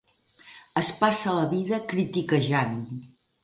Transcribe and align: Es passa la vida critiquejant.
Es 0.83 0.89
passa 1.03 1.37
la 1.41 1.45
vida 1.53 1.81
critiquejant. 1.95 2.77